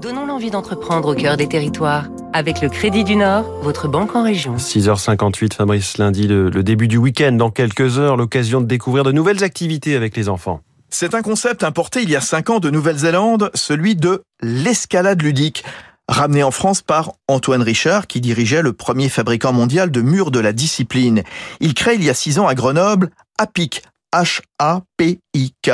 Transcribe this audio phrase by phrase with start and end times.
[0.00, 2.06] Donnons l'envie d'entreprendre au cœur des territoires.
[2.32, 4.56] Avec le Crédit du Nord, votre banque en région.
[4.56, 7.32] 6h58, Fabrice lundi, le, le début du week-end.
[7.32, 10.60] Dans quelques heures, l'occasion de découvrir de nouvelles activités avec les enfants.
[10.88, 15.64] C'est un concept importé il y a 5 ans de Nouvelle-Zélande, celui de l'escalade ludique.
[16.08, 20.40] Ramené en France par Antoine Richard, qui dirigeait le premier fabricant mondial de murs de
[20.40, 21.24] la discipline.
[21.60, 23.82] Il crée il y a 6 ans à Grenoble APIC,
[24.12, 25.70] H-A-P-I-K.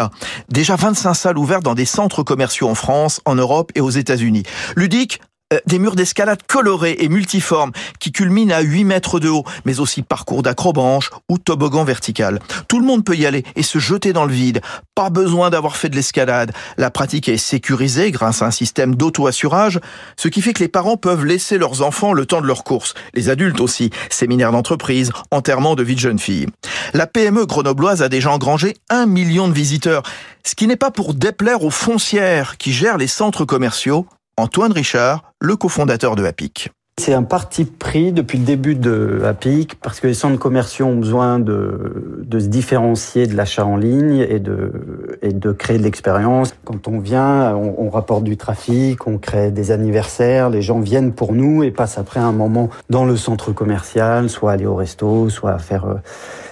[0.48, 4.44] Déjà 25 salles ouvertes dans des centres commerciaux en France, en Europe et aux États-Unis.
[4.76, 5.20] Ludique,
[5.66, 10.02] des murs d'escalade colorés et multiformes qui culminent à 8 mètres de haut, mais aussi
[10.02, 12.40] parcours d'acrobranche ou toboggan vertical.
[12.66, 14.60] Tout le monde peut y aller et se jeter dans le vide.
[14.96, 16.52] Pas besoin d'avoir fait de l'escalade.
[16.78, 19.78] La pratique est sécurisée grâce à un système d'auto-assurage,
[20.16, 22.94] ce qui fait que les parents peuvent laisser leurs enfants le temps de leur course.
[23.14, 23.90] Les adultes aussi.
[24.10, 26.46] Séminaires d'entreprise, enterrement de vie de jeune fille.
[26.92, 30.02] La PME grenobloise a déjà engrangé un million de visiteurs,
[30.44, 34.06] ce qui n'est pas pour déplaire aux foncières qui gèrent les centres commerciaux
[34.38, 36.70] Antoine Richard, le cofondateur de APIC.
[37.00, 40.96] C'est un parti pris depuis le début de APIC parce que les centres commerciaux ont
[40.96, 46.54] besoin de, se différencier de l'achat en ligne et de, créer de l'expérience.
[46.64, 51.14] Quand on vient, on, on, rapporte du trafic, on crée des anniversaires, les gens viennent
[51.14, 55.30] pour nous et passent après un moment dans le centre commercial, soit aller au resto,
[55.30, 55.94] soit faire euh,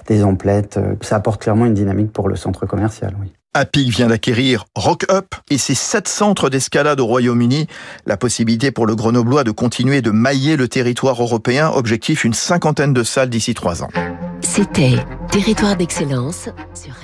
[0.07, 0.81] des emplettes.
[1.03, 3.31] Ça apporte clairement une dynamique pour le centre commercial, oui.
[3.55, 7.69] APIC vient d'acquérir Rock Up et ses sept centres d'escalade au Royaume-Uni.
[8.05, 11.71] La possibilité pour le Grenoblois de continuer de mailler le territoire européen.
[11.71, 13.89] Objectif une cinquantaine de salles d'ici trois ans.
[14.41, 14.97] C'était
[15.31, 16.95] Territoire d'excellence sur